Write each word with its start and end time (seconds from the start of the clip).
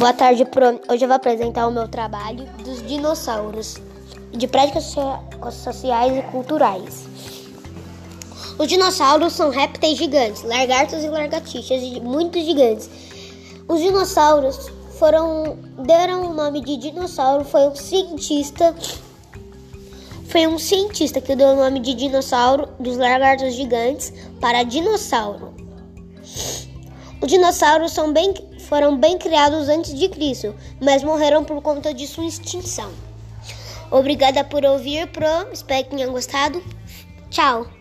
Boa 0.00 0.14
tarde, 0.14 0.46
pro. 0.46 0.80
Hoje 0.88 1.04
eu 1.04 1.08
vou 1.08 1.16
apresentar 1.16 1.66
o 1.66 1.70
meu 1.70 1.86
trabalho 1.86 2.46
dos 2.64 2.82
dinossauros 2.88 3.76
de 4.32 4.48
práticas 4.48 4.96
sociais 5.52 6.16
e 6.16 6.22
culturais. 6.30 7.04
Os 8.58 8.66
dinossauros 8.66 9.34
são 9.34 9.50
répteis 9.50 9.98
gigantes, 9.98 10.42
lagartos 10.42 11.04
e 11.04 11.08
lagartixas 11.10 11.82
muito 12.02 12.40
gigantes. 12.40 12.88
Os 13.68 13.78
dinossauros 13.78 14.70
foram 14.98 15.58
deram 15.84 16.30
o 16.30 16.32
nome 16.32 16.62
de 16.62 16.78
dinossauro 16.78 17.44
foi 17.44 17.68
um 17.68 17.76
cientista 17.76 18.74
foi 20.30 20.46
um 20.46 20.58
cientista 20.58 21.20
que 21.20 21.36
deu 21.36 21.48
o 21.48 21.56
nome 21.56 21.78
de 21.78 21.92
dinossauro 21.92 22.70
dos 22.80 22.96
lagartos 22.96 23.52
gigantes 23.52 24.14
para 24.40 24.62
dinossauro. 24.62 25.52
Os 27.20 27.28
dinossauros 27.28 27.92
são 27.92 28.14
bem 28.14 28.32
foram 28.70 28.96
bem 28.96 29.18
criados 29.18 29.68
antes 29.68 29.92
de 29.92 30.08
Cristo, 30.08 30.54
mas 30.80 31.02
morreram 31.02 31.44
por 31.44 31.60
conta 31.60 31.92
de 31.92 32.06
sua 32.06 32.24
extinção. 32.24 32.92
Obrigada 33.90 34.44
por 34.44 34.64
ouvir, 34.64 35.08
Pro. 35.08 35.26
Espero 35.52 35.82
que 35.82 35.90
tenham 35.90 36.12
gostado. 36.12 36.62
Tchau! 37.30 37.79